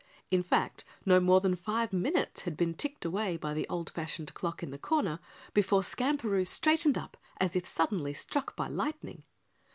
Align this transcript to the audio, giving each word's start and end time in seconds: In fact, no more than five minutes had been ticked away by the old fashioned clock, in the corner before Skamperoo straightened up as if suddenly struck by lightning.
In 0.31 0.41
fact, 0.41 0.83
no 1.05 1.19
more 1.19 1.41
than 1.41 1.55
five 1.55 1.93
minutes 1.93 2.41
had 2.41 2.57
been 2.57 2.73
ticked 2.73 3.05
away 3.05 3.37
by 3.37 3.53
the 3.53 3.67
old 3.69 3.91
fashioned 3.91 4.33
clock, 4.33 4.63
in 4.63 4.71
the 4.71 4.79
corner 4.79 5.19
before 5.53 5.83
Skamperoo 5.83 6.43
straightened 6.43 6.97
up 6.97 7.17
as 7.39 7.55
if 7.55 7.67
suddenly 7.67 8.15
struck 8.15 8.55
by 8.55 8.67
lightning. 8.67 9.21